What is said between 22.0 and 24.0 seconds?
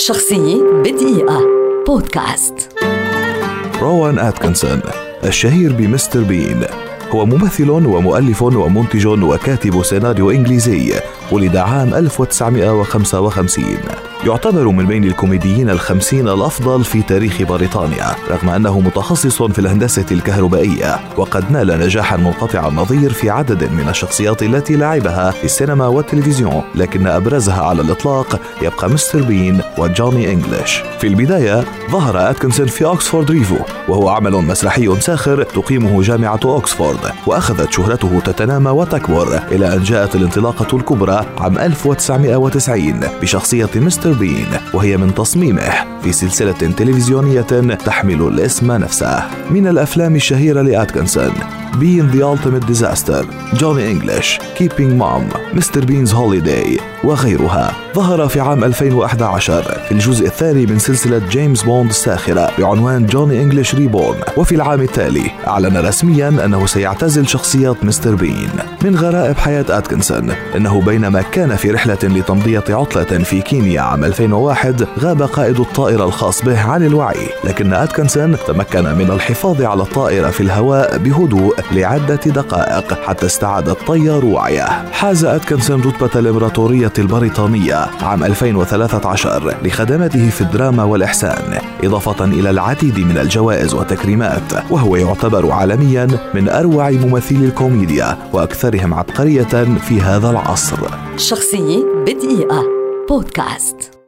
منقطع النظير في عدد من